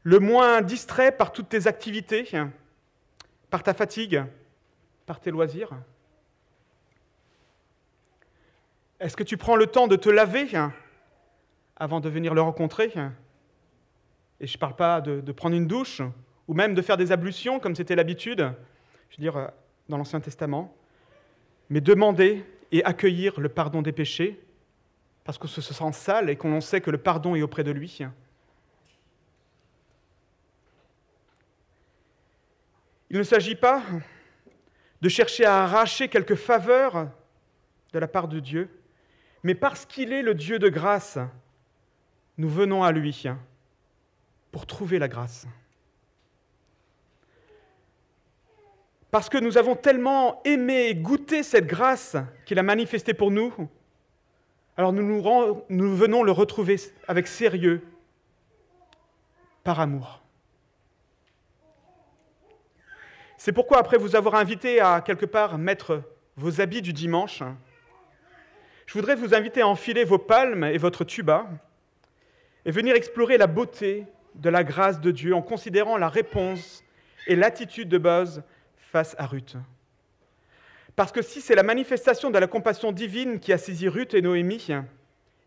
[0.05, 2.31] le moins distrait par toutes tes activités,
[3.51, 4.23] par ta fatigue,
[5.07, 5.73] par tes loisirs?
[9.01, 10.47] Est-ce que tu prends le temps de te laver
[11.77, 12.93] avant de venir le rencontrer
[14.39, 16.03] Et je ne parle pas de, prendre une douche
[16.47, 18.53] ou même de faire des ablutions comme c'était l'habitude,
[19.09, 19.51] je veux dire,
[19.89, 20.77] dans l'Ancien Testament.
[21.71, 24.39] Mais demander et accueillir le pardon des péchés,
[25.25, 28.01] parce qu'on se sent sale et qu'on sait que le pardon est auprès de lui.
[33.09, 33.83] Il ne s'agit pas
[35.01, 37.09] de chercher à arracher quelques faveurs
[37.93, 38.69] de la part de Dieu,
[39.42, 41.18] mais parce qu'il est le Dieu de grâce,
[42.38, 43.24] nous venons à lui
[44.53, 45.46] pour trouver la grâce.
[49.11, 53.53] parce que nous avons tellement aimé et goûté cette grâce qu'il a manifestée pour nous,
[54.76, 56.76] alors nous, venons le retrouver
[57.09, 57.83] avec sérieux,
[59.64, 60.22] par amour.
[63.37, 66.03] C'est pourquoi, après vous avoir invité à quelque part mettre
[66.37, 67.42] vos habits du dimanche,
[68.90, 71.46] je voudrais vous inviter à enfiler vos palmes et votre tuba
[72.64, 76.83] et venir explorer la beauté de la grâce de Dieu en considérant la réponse
[77.29, 78.42] et l'attitude de Buzz
[78.90, 79.55] face à Ruth.
[80.96, 84.22] Parce que si c'est la manifestation de la compassion divine qui a saisi Ruth et
[84.22, 84.66] Noémie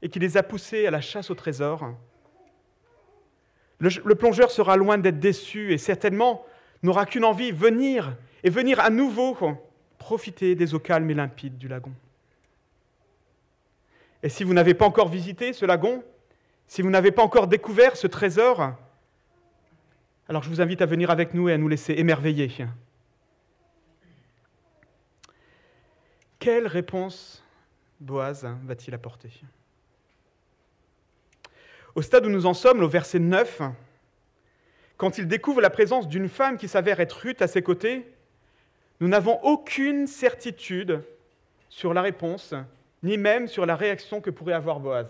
[0.01, 1.93] et qui les a poussés à la chasse au trésor,
[3.79, 6.45] le, plongeur sera loin d'être déçu et certainement
[6.81, 9.37] n'aura qu'une envie, venir et venir à nouveau
[9.97, 11.91] profiter des eaux calmes et limpides du lagon.
[14.23, 16.01] Et si vous n'avez pas encore visité ce lagon,
[16.65, 18.71] si vous n'avez pas encore découvert ce trésor,
[20.29, 22.65] alors je vous invite à venir avec nous et à nous laisser émerveiller.
[26.39, 27.43] Quelle réponse
[27.99, 29.29] Boaz va-t-il apporter?
[31.95, 33.61] Au stade où nous en sommes, au verset 9,
[34.97, 38.09] quand il découvre la présence d'une femme qui s'avère être Ruth à ses côtés,
[39.01, 41.03] nous n'avons aucune certitude
[41.69, 42.55] sur la réponse,
[43.03, 45.07] ni même sur la réaction que pourrait avoir Boaz.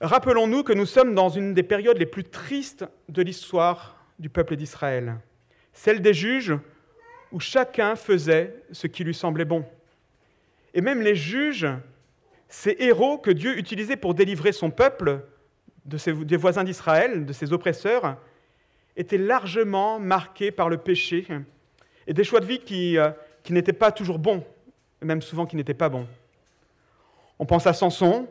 [0.00, 4.54] Rappelons-nous que nous sommes dans une des périodes les plus tristes de l'histoire du peuple
[4.54, 5.16] d'Israël,
[5.72, 6.54] celle des juges
[7.32, 9.66] où chacun faisait ce qui lui semblait bon.
[10.72, 11.66] Et même les juges,
[12.48, 15.20] ces héros que Dieu utilisait pour délivrer son peuple
[15.84, 18.18] de des voisins d'Israël, de ses oppresseurs,
[18.96, 21.26] étaient largement marqués par le péché
[22.06, 23.10] et des choix de vie qui, euh,
[23.42, 24.44] qui n'étaient pas toujours bons,
[25.02, 26.06] même souvent qui n'étaient pas bons.
[27.38, 28.28] On pense à Samson,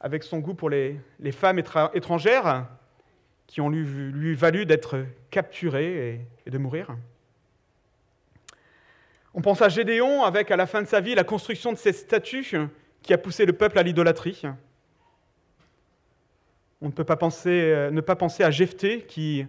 [0.00, 1.00] avec son goût pour les,
[1.32, 1.58] femmes
[1.94, 2.66] étrangères,
[3.46, 6.96] qui ont lui, valu d'être capturé et de mourir.
[9.38, 11.92] On pense à Gédéon avec, à la fin de sa vie, la construction de ses
[11.92, 12.56] statues
[13.02, 14.42] qui a poussé le peuple à l'idolâtrie.
[16.80, 19.46] On ne peut pas penser, euh, ne pas penser à Jephthé qui,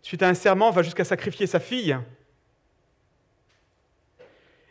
[0.00, 1.96] suite à un serment, va jusqu'à sacrifier sa fille.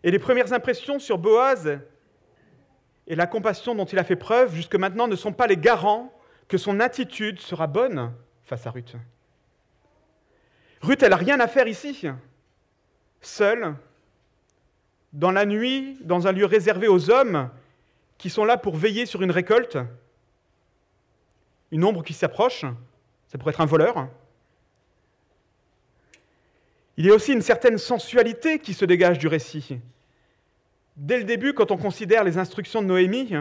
[0.05, 1.79] Et les premières impressions sur Boaz
[3.07, 6.13] et la compassion dont il a fait preuve jusque maintenant ne sont pas les garants
[6.47, 8.13] que son attitude sera bonne
[8.43, 8.95] face à Ruth.
[10.81, 12.07] Ruth, elle n'a rien à faire ici.
[13.19, 13.73] Seule,
[15.11, 17.49] dans la nuit, dans un lieu réservé aux hommes
[18.19, 19.79] qui sont là pour veiller sur une récolte,
[21.71, 22.63] une ombre qui s'approche,
[23.25, 24.07] ça pourrait être un voleur.
[26.95, 29.79] Il y a aussi une certaine sensualité qui se dégage du récit.
[30.95, 33.35] Dès le début, quand on considère les instructions de Noémie,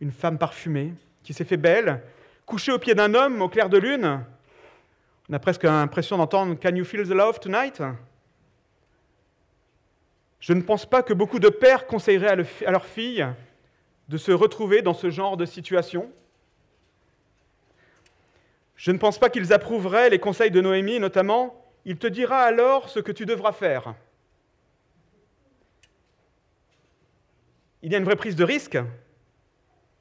[0.00, 2.02] une femme parfumée, qui s'est fait belle,
[2.46, 4.24] couchée au pied d'un homme au clair de lune,
[5.28, 7.82] on a presque l'impression d'entendre Can you feel the love tonight?
[10.40, 13.26] Je ne pense pas que beaucoup de pères conseilleraient à leurs filles
[14.08, 16.10] de se retrouver dans ce genre de situation.
[18.76, 22.88] Je ne pense pas qu'ils approuveraient les conseils de Noémie, notamment Il te dira alors
[22.88, 23.94] ce que tu devras faire.
[27.86, 28.76] Il y a une vraie prise de risque,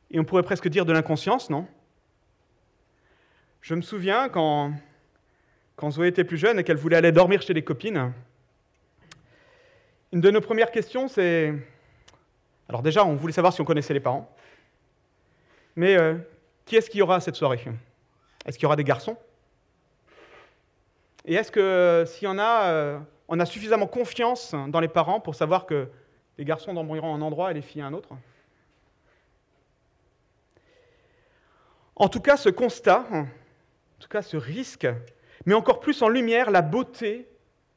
[0.09, 1.67] et on pourrait presque dire de l'inconscience, non?
[3.61, 4.73] Je me souviens quand,
[5.75, 8.11] quand Zoé était plus jeune et qu'elle voulait aller dormir chez les copines,
[10.11, 11.53] une de nos premières questions, c'est...
[12.67, 14.35] Alors déjà, on voulait savoir si on connaissait les parents,
[15.75, 16.15] mais euh,
[16.65, 17.63] qui est-ce qu'il y aura cette soirée?
[18.47, 19.15] Est-ce qu'il y aura des garçons?
[21.23, 25.87] Et est-ce que s'il euh, on a suffisamment confiance dans les parents pour savoir que
[26.37, 28.09] les garçons dormiront un endroit et les filles un autre.
[31.95, 33.27] En tout cas, ce constat, en
[33.99, 34.87] tout cas ce risque,
[35.45, 37.27] met encore plus en lumière la beauté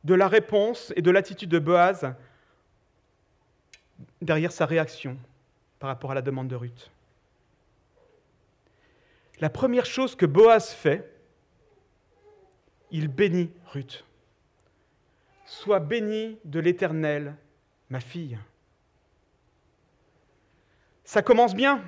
[0.05, 2.15] de la réponse et de l'attitude de Boaz
[4.21, 5.17] derrière sa réaction
[5.79, 6.91] par rapport à la demande de Ruth.
[9.41, 11.13] La première chose que Boaz fait,
[12.91, 14.05] il bénit Ruth.
[15.45, 17.37] Sois béni de l'Éternel,
[17.91, 18.39] ma fille.
[21.09, 21.83] Ça commence bien.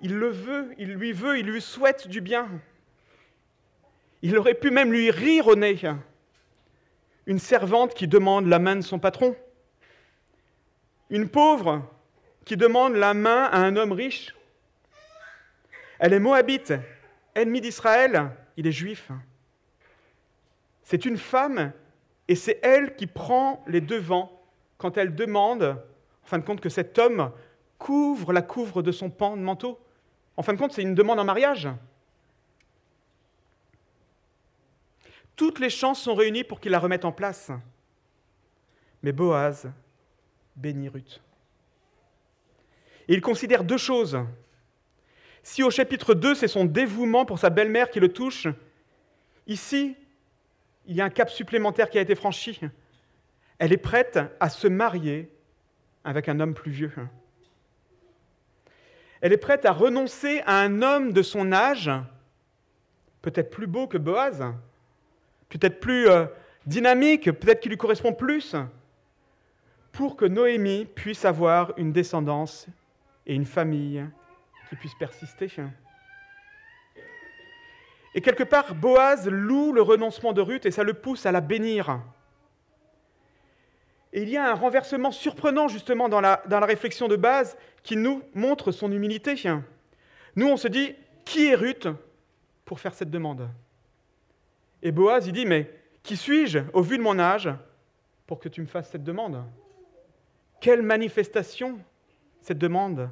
[0.00, 2.48] Il le veut, il lui veut, il lui souhaite du bien.
[4.20, 5.78] Il aurait pu même lui rire au nez.
[7.26, 9.36] Une servante qui demande la main de son patron.
[11.08, 11.88] Une pauvre
[12.44, 14.34] qui demande la main à un homme riche.
[16.00, 16.72] Elle est moabite,
[17.36, 19.12] ennemie d'Israël, il est juif.
[20.82, 21.72] C'est une femme
[22.26, 24.42] et c'est elle qui prend les devants
[24.78, 25.62] quand elle demande,
[26.24, 27.30] en fin de compte, que cet homme
[27.80, 29.80] couvre la couvre de son pan de manteau.
[30.36, 31.68] En fin de compte, c'est une demande en mariage.
[35.34, 37.50] Toutes les chances sont réunies pour qu'il la remette en place.
[39.02, 39.70] Mais Boaz
[40.54, 41.22] bénit Ruth.
[43.08, 44.18] Et il considère deux choses.
[45.42, 48.46] Si au chapitre 2, c'est son dévouement pour sa belle-mère qui le touche,
[49.46, 49.96] ici,
[50.86, 52.60] il y a un cap supplémentaire qui a été franchi.
[53.58, 55.30] Elle est prête à se marier
[56.04, 56.92] avec un homme plus vieux.
[59.20, 61.90] Elle est prête à renoncer à un homme de son âge,
[63.22, 64.44] peut-être plus beau que Boaz,
[65.48, 66.26] peut-être plus euh,
[66.66, 68.56] dynamique, peut-être qui lui correspond plus,
[69.92, 72.66] pour que Noémie puisse avoir une descendance
[73.26, 74.04] et une famille
[74.68, 75.48] qui puisse persister.
[78.14, 81.40] Et quelque part, Boaz loue le renoncement de Ruth et ça le pousse à la
[81.40, 82.00] bénir.
[84.12, 87.56] Et il y a un renversement surprenant justement dans la, dans la réflexion de base
[87.82, 89.34] qui nous montre son humilité.
[90.36, 90.94] Nous, on se dit,
[91.24, 91.88] qui est Ruth
[92.64, 93.48] pour faire cette demande?
[94.82, 95.70] Et Boaz, il dit, mais
[96.02, 97.50] qui suis-je au vu de mon âge
[98.26, 99.44] pour que tu me fasses cette demande?
[100.60, 101.78] Quelle manifestation
[102.40, 103.10] cette demande?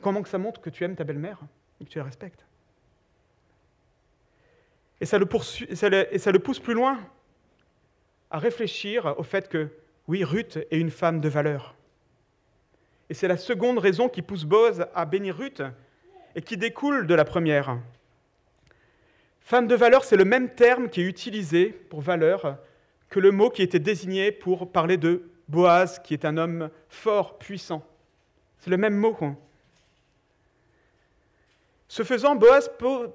[0.00, 1.38] Comment que ça montre que tu aimes ta belle-mère
[1.80, 2.44] et que tu la respectes?
[5.00, 5.28] Et ça, le
[6.10, 6.98] et ça le pousse plus loin.
[8.30, 9.68] À réfléchir au fait que,
[10.08, 11.74] oui, Ruth est une femme de valeur.
[13.08, 15.62] Et c'est la seconde raison qui pousse Boaz à bénir Ruth
[16.34, 17.78] et qui découle de la première.
[19.40, 22.58] Femme de valeur, c'est le même terme qui est utilisé pour valeur
[23.08, 27.38] que le mot qui était désigné pour parler de Boaz, qui est un homme fort,
[27.38, 27.86] puissant.
[28.58, 29.16] C'est le même mot.
[31.86, 32.70] Ce faisant, Boaz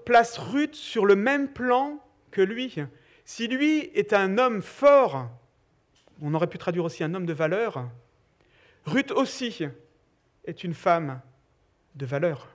[0.06, 2.00] place Ruth sur le même plan
[2.32, 2.76] que lui.
[3.26, 5.30] Si lui est un homme fort,
[6.22, 7.90] on aurait pu traduire aussi un homme de valeur,
[8.86, 9.66] Ruth aussi
[10.46, 11.22] est une femme
[11.96, 12.48] de valeur.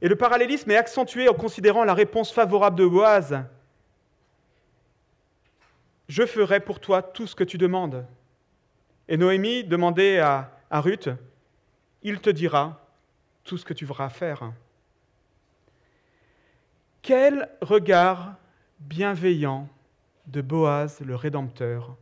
[0.00, 3.44] Et le parallélisme est accentué en considérant la réponse favorable de Boaz.
[6.08, 8.06] Je ferai pour toi tout ce que tu demandes.
[9.08, 11.08] Et Noémie demandait à, à Ruth,
[12.02, 12.86] il te dira
[13.44, 14.52] tout ce que tu devras faire.
[17.04, 18.36] Quel regard
[18.80, 19.68] bienveillant
[20.26, 21.98] de Boaz le Rédempteur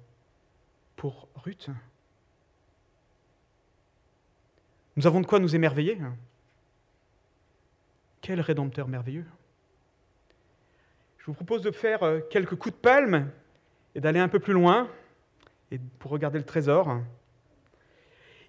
[0.95, 1.71] pour Ruth?
[4.95, 5.99] Nous avons de quoi nous émerveiller.
[8.21, 9.27] Quel Rédempteur merveilleux.
[11.19, 13.29] Je vous propose de faire euh, quelques coups de palme
[13.97, 14.89] et d'aller un peu plus loin
[15.73, 17.01] et pour regarder le trésor.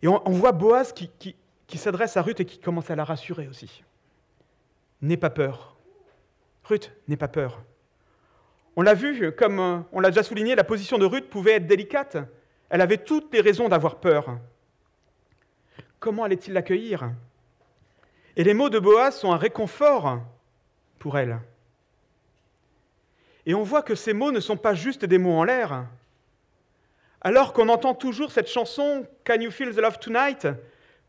[0.03, 1.09] Et on, voit Boaz qui,
[1.65, 3.83] qui s'adresse à Ruth et qui commence à la rassurer aussi.
[5.01, 5.72] N'aie pas peur.
[6.63, 7.62] Ruth, n'aie pas peur.
[8.76, 11.67] On l'a vu, comme euh, on l'a déjà souligné, la position de Ruth pouvait être
[11.67, 12.17] délicate.
[12.69, 14.38] Elle avait toutes les raisons d'avoir peur.
[15.99, 17.12] Comment allait-il l'accueillir?
[18.36, 20.21] Et les mots de Boaz sont un réconfort
[20.97, 21.39] pour elle.
[23.45, 25.86] Et on voit que ces mots ne sont pas juste des mots en l'air.
[27.21, 30.47] Alors qu'on entend toujours cette chanson Can You Feel the Love Tonight?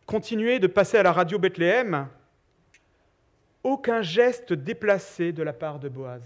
[0.06, 2.08] Continuer de passer à la radio Bethléem,
[3.64, 6.22] aucun geste déplacé de la part de Boaz.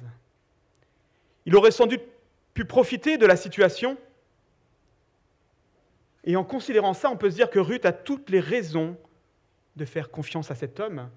[1.46, 2.02] Il aurait sans doute
[2.52, 3.96] pu profiter de la situation.
[6.24, 8.98] Et en considérant ça, on peut se dire que Ruth a toutes les raisons
[9.76, 11.08] de faire confiance à cet homme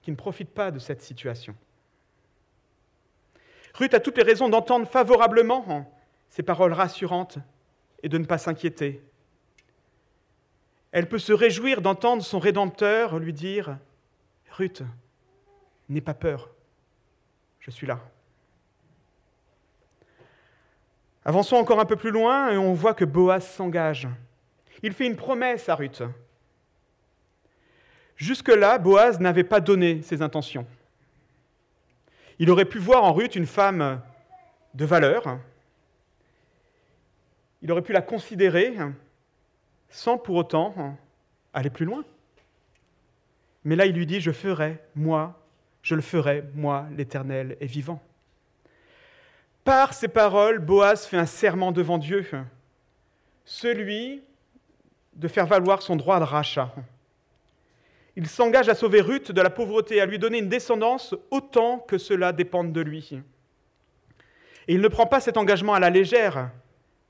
[0.00, 1.54] qui ne profite pas de cette situation.
[3.74, 5.92] Ruth a toutes les raisons d'entendre favorablement
[6.30, 7.38] ces paroles rassurantes
[8.02, 9.02] et de ne pas s'inquiéter.
[10.92, 13.76] Elle peut se réjouir d'entendre son Rédempteur lui dire,
[14.52, 14.82] Ruth,
[15.88, 16.50] n'aie pas peur,
[17.60, 18.00] je suis là.
[21.24, 24.08] Avançons encore un peu plus loin et on voit que Boaz s'engage.
[24.82, 26.02] Il fait une promesse à Ruth.
[28.16, 30.66] Jusque-là, Boaz n'avait pas donné ses intentions.
[32.38, 34.00] Il aurait pu voir en Ruth une femme
[34.74, 35.38] de valeur.
[37.62, 38.76] Il aurait pu la considérer
[39.88, 40.96] sans pour autant
[41.52, 42.04] aller plus loin.
[43.64, 45.42] Mais là, il lui dit, je ferai, moi,
[45.86, 48.02] je le ferai, moi, l'Éternel est vivant.
[49.62, 52.26] Par ces paroles, Boaz fait un serment devant Dieu,
[53.44, 54.20] celui
[55.14, 56.74] de faire valoir son droit de rachat.
[58.16, 61.98] Il s'engage à sauver Ruth de la pauvreté, à lui donner une descendance autant que
[61.98, 63.22] cela dépende de lui.
[64.66, 66.50] Et il ne prend pas cet engagement à la légère.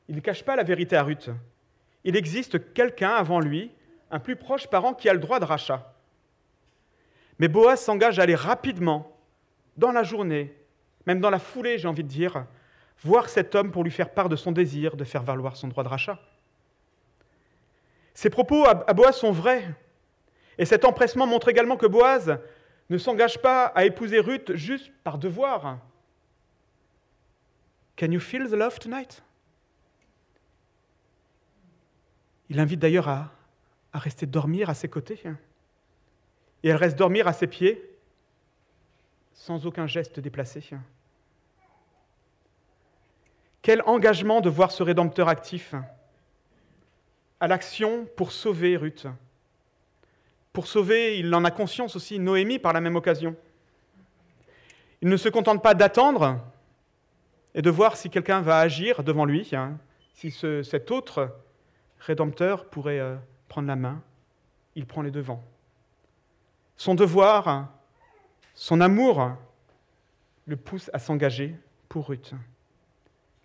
[0.07, 1.31] Il ne cache pas la vérité à Ruth.
[2.05, 3.71] Il existe quelqu'un avant lui,
[4.11, 5.96] un plus proche parent, qui a le droit de rachat.
[7.39, 9.13] Mais Boaz s'engage à aller rapidement,
[9.77, 10.55] dans la journée,
[11.07, 12.47] même dans la foulée, j'ai envie de dire,
[13.03, 15.85] voir cet homme pour lui faire part de son désir de faire valoir son droit
[15.85, 16.19] de rachat.
[18.15, 19.75] Ces propos à Boaz sont vrais.
[20.57, 22.39] Et cet empressement montre également que Boaz
[22.89, 25.79] ne s'engage pas à épouser Ruth juste par devoir.
[27.99, 29.23] Can you feel the love tonight?
[32.49, 33.33] Il invite d'ailleurs à,
[33.93, 35.21] à rester dormir à ses côtés.
[36.67, 37.81] Et elle reste dormir à ses pieds
[39.33, 40.69] sans aucun geste déplacé.
[43.63, 45.77] Quel engagement de voir ce Rédempteur actif
[47.39, 49.07] à l'action pour sauver Ruth.
[50.53, 53.37] Pour sauver, il en a conscience aussi, Noémie par la même occasion.
[55.03, 56.41] Il ne se contente pas d'attendre
[57.55, 59.79] et de voir si quelqu'un va agir devant lui, hein,
[60.15, 61.33] si cet autre
[62.01, 63.15] Rédempteur pourrait euh,
[63.47, 64.03] prendre la main.
[64.75, 65.45] Il prend les devants.
[66.77, 67.69] Son devoir,
[68.55, 69.31] son amour
[70.47, 71.55] le pousse à s'engager
[71.89, 72.33] pour Ruth.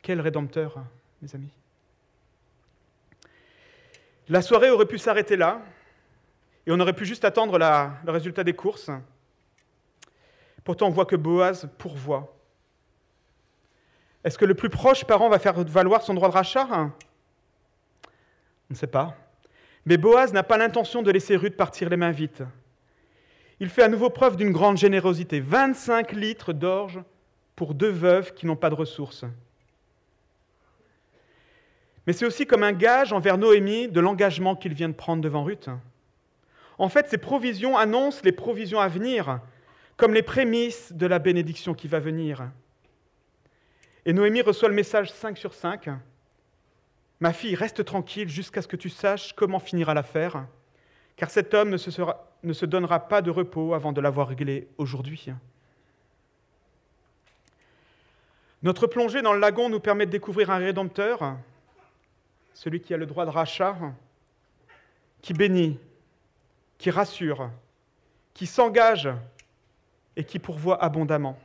[0.01, 0.83] Quel rédempteur,
[1.21, 1.51] mes amis.
[4.27, 5.61] La soirée aurait pu s'arrêter là,
[6.65, 8.91] et on aurait pu juste attendre le résultat des courses.
[10.63, 12.35] Pourtant, on voit que Boaz pourvoit.
[14.23, 16.67] Est-ce que le plus proche parent va faire valoir son droit de rachat?
[16.69, 16.91] On
[18.69, 19.15] ne sait pas.
[19.85, 22.47] Mais Boaz n'a pas l'intention de laisser Ruth partir les mains vides.
[23.61, 25.39] Il fait à nouveau preuve d'une grande générosité.
[25.39, 26.99] 25 litres d'orge
[27.55, 29.23] pour deux veuves qui n'ont pas de ressources.
[32.07, 35.43] mais c'est aussi comme un gage envers Noémie de l'engagement qu'il vient de prendre devant
[35.43, 35.69] Ruth.
[36.79, 39.39] En fait, ces provisions annoncent les provisions à venir,
[39.95, 42.49] comme les prémices de la bénédiction qui va venir.
[44.07, 45.87] Et Noémie reçoit le message 5 sur 5.
[47.19, 50.47] Ma fille, reste tranquille jusqu'à ce que tu saches comment finira l'affaire,
[51.15, 51.91] car cet homme ne se,
[52.43, 55.29] ne se donnera pas de repos avant de l'avoir réglé aujourd'hui.
[58.63, 61.37] Notre plongée dans le lagon nous permet de découvrir un rédempteur,
[62.53, 63.75] celui qui a le droit de rachat,
[65.21, 65.79] qui bénit,
[66.77, 67.49] qui rassure,
[68.33, 69.09] qui s'engage
[70.15, 71.39] et qui pourvoit abondamment.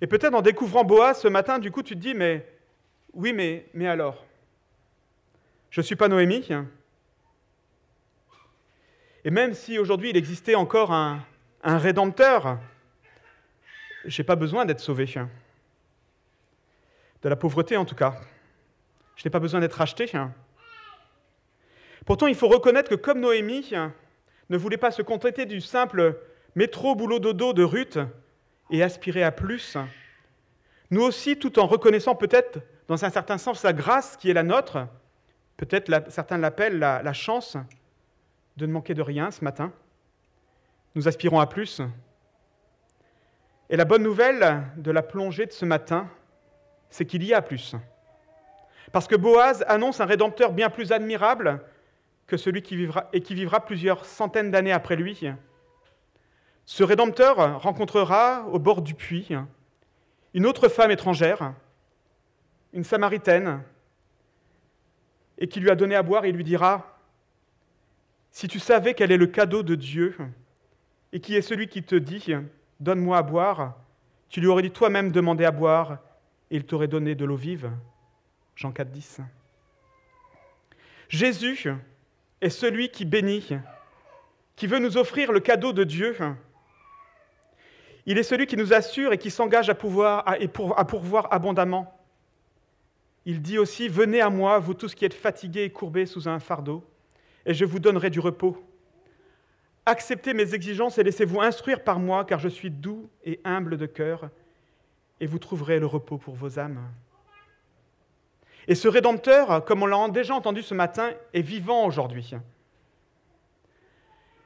[0.00, 2.46] Et peut-être en découvrant Boaz ce matin, du coup, tu te dis, mais
[3.12, 4.24] oui, mais alors?
[5.70, 6.48] Je ne suis pas Noémie.
[9.24, 11.24] Et même si aujourd'hui il existait encore un,
[11.62, 12.58] un rédempteur,
[14.04, 15.06] je n'ai pas besoin d'être sauvé.
[17.22, 18.14] De la pauvreté en tout cas.
[19.16, 20.10] Je n'ai pas besoin d'être racheté.
[22.06, 23.72] Pourtant, il faut reconnaître que comme Noémie
[24.48, 26.18] ne voulait pas se contenter du simple
[26.54, 27.98] métro boulot dodo de Ruth
[28.70, 29.76] et aspirer à plus,
[30.90, 34.42] nous aussi, tout en reconnaissant peut-être dans un certain sens la grâce qui est la
[34.42, 34.86] nôtre,
[35.58, 37.58] peut-être certains l'appellent la, la chance
[38.60, 39.72] de ne manquer de rien ce matin,
[40.94, 41.80] nous aspirons à plus.
[43.70, 46.08] Et la bonne nouvelle de la plongée de ce matin,
[46.90, 47.74] c'est qu'il y a plus.
[48.92, 51.62] Parce que Boaz annonce un rédempteur bien plus admirable
[52.26, 55.22] que celui qui vivra et qui vivra plusieurs centaines d'années après lui.
[56.66, 59.30] Ce rédempteur rencontrera au bord du puits
[60.34, 61.54] une autre femme étrangère,
[62.72, 63.62] une samaritaine,
[65.38, 66.89] et qui lui a donné à boire et lui dira,
[68.30, 70.16] Si tu savais quel est le cadeau de Dieu,
[71.12, 72.34] et qui est celui qui te dit,
[72.78, 73.76] Donne-moi à boire,
[74.28, 75.98] tu lui aurais dit toi-même demander à boire,
[76.50, 77.70] et il t'aurait donné de l'eau vive.
[78.56, 79.20] Jean 4, 10.
[81.08, 81.68] Jésus
[82.40, 83.48] est celui qui bénit,
[84.56, 86.16] qui veut nous offrir le cadeau de Dieu.
[88.06, 91.96] Il est celui qui nous assure et qui s'engage à, pouvoir, à pourvoir abondamment.
[93.26, 96.38] Il dit aussi, Venez à moi, vous tous qui êtes fatigués et courbés sous un
[96.38, 96.84] fardeau,
[97.46, 98.56] et je vous donnerai du repos.
[99.86, 103.86] Acceptez mes exigences et laissez-vous instruire par moi, car je suis doux et humble de
[103.86, 104.30] cœur,
[105.20, 106.80] et vous trouverez le repos pour vos âmes.
[108.68, 112.34] Et ce Rédempteur, comme on l'a déjà entendu ce matin, est vivant aujourd'hui.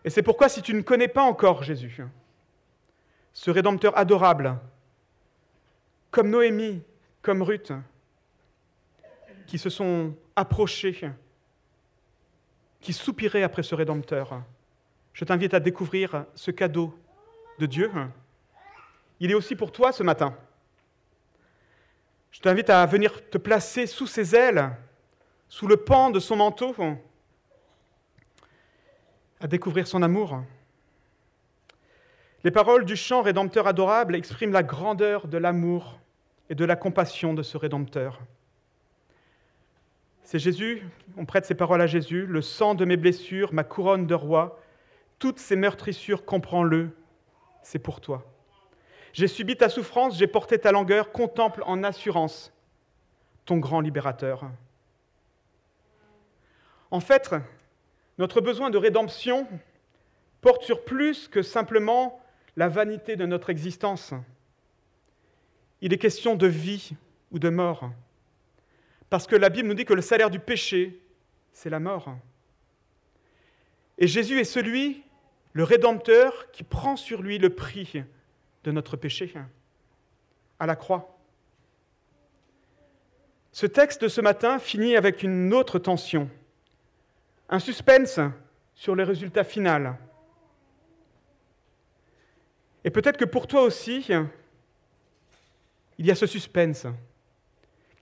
[0.05, 2.01] Et c'est pourquoi si tu ne connais pas encore Jésus,
[3.33, 4.57] ce Rédempteur adorable,
[6.11, 6.83] comme Noémie,
[7.23, 7.73] comme Ruth,
[9.47, 11.11] qui se sont approchés,
[12.85, 14.43] qui soupiraient après ce Rédempteur,
[15.15, 16.95] je t'invite à découvrir ce cadeau
[17.59, 17.91] de Dieu.
[19.21, 20.37] Il est aussi pour toi ce matin.
[22.31, 24.71] Je t'invite à venir te placer sous ses ailes,
[25.49, 26.77] sous le pan de son manteau,
[29.41, 30.43] à découvrir son amour.
[32.43, 36.01] Les paroles du chant Rédempteur adorable expriment la grandeur de l'amour
[36.51, 38.21] et de la compassion de ce Rédempteur.
[40.25, 40.83] C'est Jésus,
[41.19, 44.59] on prête ces paroles à Jésus, le sang de mes blessures, ma couronne de roi,
[45.19, 46.97] toutes ces meurtrissures, comprends-le,
[47.63, 48.25] c'est pour toi.
[49.13, 52.53] J'ai subi ta souffrance, j'ai porté ta langueur, contemple en assurance
[53.45, 54.51] ton grand libérateur.
[56.91, 57.35] En fait,
[58.17, 59.47] notre besoin de rédemption
[60.41, 62.21] porte sur plus que simplement
[62.57, 64.15] la vanité de notre existence.
[65.83, 66.93] Il est question de vie
[67.31, 67.91] ou de mort.
[69.11, 71.01] Parce que la Bible nous dit que le salaire du péché,
[71.53, 72.15] c'est la mort.
[73.99, 75.03] Et Jésus est celui,
[75.53, 78.03] le Rédempteur, qui prend sur lui le prix
[78.65, 79.33] de notre péché
[80.59, 81.19] à la croix.
[83.53, 86.29] Ce texte de ce matin finit avec une autre tension,
[87.49, 88.19] un suspense
[88.75, 89.97] sur le résultat final.
[92.83, 94.05] Et peut-être que pour toi aussi,
[95.99, 96.87] il y a ce suspense.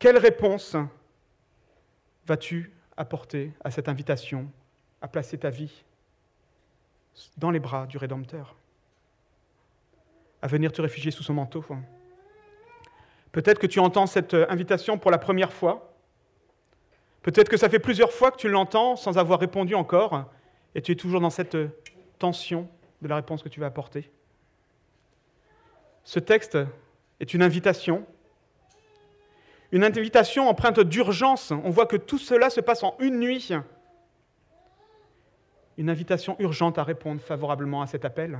[0.02, 0.74] Quelle réponse
[2.26, 4.50] vas-tu apporter à cette invitation
[5.00, 5.84] à placer ta vie
[7.36, 8.56] dans les bras du Rédempteur?
[10.42, 11.64] À venir te réfugier sous son manteau.
[13.30, 15.94] Peut-être que tu entends cette invitation pour la première fois.
[17.22, 20.32] Peut-être que ça fait plusieurs fois que tu l'entends sans avoir répondu encore,
[20.74, 21.56] et tu es toujours dans cette
[22.18, 22.68] tension
[23.02, 24.10] de la réponse que tu vas apporter.
[26.02, 26.58] Ce texte
[27.20, 28.04] est une invitation,
[29.72, 31.50] une invitation empreinte d'urgence.
[31.50, 33.50] On voit que tout cela se passe en une nuit.
[35.78, 38.38] Une invitation urgente à répondre favorablement à cet appel.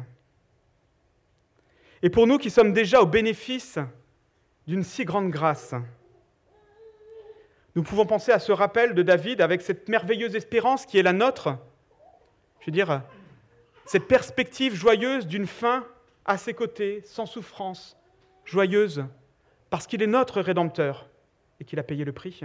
[2.03, 3.79] Et pour nous qui sommes déjà au bénéfice
[4.67, 5.75] d'une si grande grâce,
[7.75, 11.15] Nous pouvons penser à ce rappel de David avec cette merveilleuse espérance qui est la
[11.15, 11.57] nôtre.
[12.61, 13.01] Je veux dire,
[13.87, 15.87] cette perspective joyeuse d'une fin
[16.27, 17.97] à ses côtés, sans souffrance,
[18.45, 19.07] joyeuse,
[19.71, 21.09] parce qu'il est notre Rédempteur
[21.63, 22.41] et qu'il a payé le prix.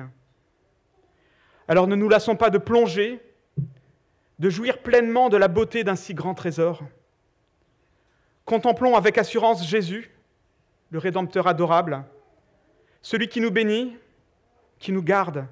[1.68, 3.20] Alors ne nous lassons pas de plonger,
[4.38, 6.84] de jouir pleinement de la beauté d'un si grand trésor.
[8.46, 10.12] Contemplons avec assurance Jésus,
[10.92, 12.06] le Rédempteur adorable,
[13.02, 13.98] celui qui nous bénit,
[14.78, 15.48] qui nous garde,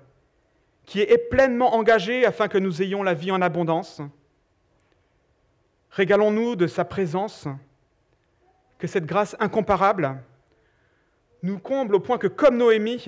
[0.84, 3.99] qui est pleinement engagé afin que nous ayons la vie en abondance.
[5.89, 7.47] Régalons-nous de sa présence,
[8.78, 10.22] que cette grâce incomparable
[11.41, 13.03] nous comble au point que, comme Noémie,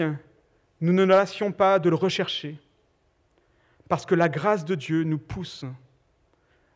[0.82, 2.59] nous ne lassions pas de le rechercher,
[3.88, 5.65] parce que la grâce de Dieu nous pousse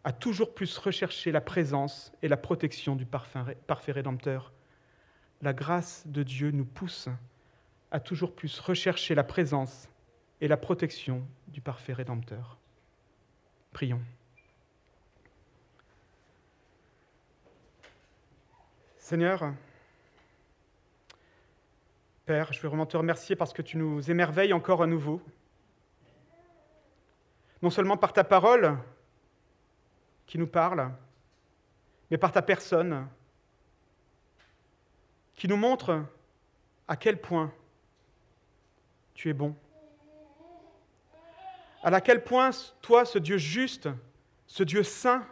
[0.03, 4.51] à toujours plus rechercher la présence et la protection du parfait Rédempteur.
[5.41, 7.09] La grâce de Dieu nous pousse
[7.91, 9.89] à toujours plus rechercher la présence
[10.39, 12.57] et la protection du parfait Rédempteur.
[13.73, 14.01] Prions.
[18.97, 19.53] Seigneur,
[22.25, 25.21] Père, je veux vraiment te remercier parce que tu nous émerveilles encore à nouveau.
[27.61, 28.77] Non seulement par ta parole
[30.27, 30.91] qui nous parle,
[32.09, 33.07] mais par ta personne
[35.35, 36.05] qui nous montre
[36.87, 37.51] à quel point
[39.15, 39.55] tu es bon.
[41.83, 42.51] À quel point
[42.81, 43.89] toi, ce Dieu juste,
[44.45, 45.25] ce Dieu saint,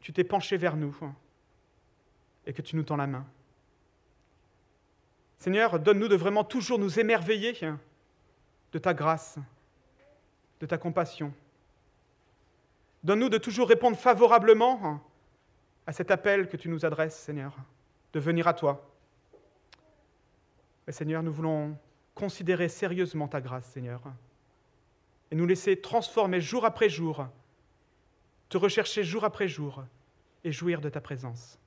[0.00, 0.96] tu t'es penché vers nous
[2.46, 3.24] et que tu nous tends la main.
[5.44, 7.52] Seigneur, donne-nous de vraiment toujours nous émerveiller
[8.72, 9.36] de ta grâce,
[10.58, 11.34] de ta compassion.
[13.02, 15.06] Donne-nous de toujours répondre favorablement
[15.86, 17.54] à cet appel que tu nous adresses, Seigneur,
[18.14, 18.90] de venir à toi.
[20.86, 21.76] Mais Seigneur, nous voulons
[22.14, 24.00] considérer sérieusement ta grâce, Seigneur,
[25.30, 27.26] et nous laisser transformer jour après jour,
[28.48, 29.84] te rechercher jour après jour
[30.42, 31.58] et jouir de ta présence.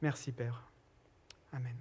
[0.00, 0.62] Merci, Père.
[1.52, 1.76] Amen.